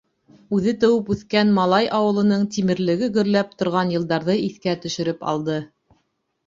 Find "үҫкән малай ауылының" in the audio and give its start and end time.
1.15-2.47